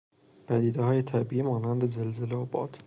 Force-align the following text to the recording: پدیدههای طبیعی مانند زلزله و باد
پدیدههای 0.47 1.03
طبیعی 1.03 1.41
مانند 1.41 1.85
زلزله 1.85 2.35
و 2.35 2.45
باد 2.45 2.79